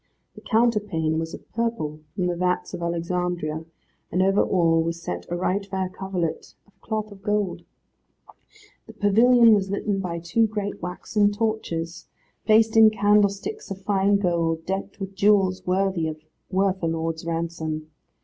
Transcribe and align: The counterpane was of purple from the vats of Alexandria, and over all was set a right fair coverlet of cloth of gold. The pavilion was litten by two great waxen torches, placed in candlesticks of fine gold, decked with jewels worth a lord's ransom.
The 0.33 0.41
counterpane 0.41 1.19
was 1.19 1.35
of 1.35 1.47
purple 1.53 1.99
from 2.15 2.25
the 2.25 2.35
vats 2.35 2.73
of 2.73 2.81
Alexandria, 2.81 3.65
and 4.11 4.23
over 4.23 4.41
all 4.41 4.81
was 4.81 4.99
set 4.99 5.27
a 5.29 5.35
right 5.35 5.63
fair 5.63 5.89
coverlet 5.89 6.55
of 6.65 6.81
cloth 6.81 7.11
of 7.11 7.21
gold. 7.21 7.61
The 8.87 8.93
pavilion 8.93 9.53
was 9.53 9.69
litten 9.69 9.99
by 9.99 10.17
two 10.17 10.47
great 10.47 10.81
waxen 10.81 11.31
torches, 11.31 12.07
placed 12.47 12.75
in 12.75 12.89
candlesticks 12.89 13.69
of 13.69 13.83
fine 13.83 14.15
gold, 14.17 14.65
decked 14.65 14.99
with 14.99 15.13
jewels 15.13 15.63
worth 15.67 15.93
a 15.95 16.87
lord's 16.87 17.23
ransom. 17.23 17.91